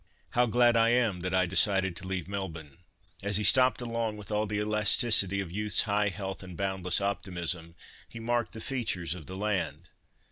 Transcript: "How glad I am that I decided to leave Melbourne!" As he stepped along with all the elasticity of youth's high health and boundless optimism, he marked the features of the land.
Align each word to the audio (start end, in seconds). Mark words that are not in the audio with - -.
"How 0.31 0.47
glad 0.47 0.75
I 0.75 0.89
am 0.89 1.19
that 1.19 1.35
I 1.35 1.45
decided 1.45 1.95
to 1.97 2.07
leave 2.07 2.27
Melbourne!" 2.27 2.79
As 3.21 3.37
he 3.37 3.43
stepped 3.43 3.81
along 3.83 4.17
with 4.17 4.31
all 4.31 4.47
the 4.47 4.57
elasticity 4.59 5.39
of 5.41 5.51
youth's 5.51 5.83
high 5.83 6.07
health 6.09 6.41
and 6.41 6.57
boundless 6.57 6.99
optimism, 6.99 7.75
he 8.09 8.19
marked 8.19 8.53
the 8.53 8.61
features 8.61 9.13
of 9.13 9.27
the 9.27 9.35
land. 9.37 9.89